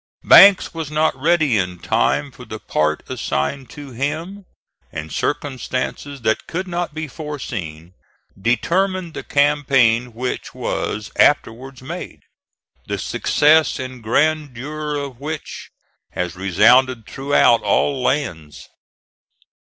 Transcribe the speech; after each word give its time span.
Banks 0.23 0.73
was 0.73 0.89
not 0.89 1.15
ready 1.15 1.59
in 1.59 1.77
time 1.77 2.31
for 2.31 2.43
the 2.43 2.57
part 2.57 3.07
assigned 3.07 3.69
to 3.69 3.91
him, 3.91 4.45
and 4.91 5.11
circumstances 5.13 6.21
that 6.23 6.47
could 6.47 6.67
not 6.67 6.95
be 6.95 7.07
foreseen 7.07 7.93
determined 8.35 9.13
the 9.13 9.21
campaign 9.21 10.15
which 10.15 10.55
was 10.55 11.11
afterwards 11.17 11.83
made, 11.83 12.21
the 12.87 12.97
success 12.97 13.77
and 13.77 14.01
grandeur 14.01 14.95
of 14.95 15.19
which 15.19 15.69
has 16.13 16.35
resounded 16.35 17.05
throughout 17.05 17.61
all 17.61 18.01
lands. 18.01 18.67